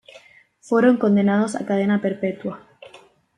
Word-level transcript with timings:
Fueron 0.61 0.97
condenados 0.97 1.55
a 1.55 1.63
cadena 1.63 2.01
perpetua. 2.01 2.65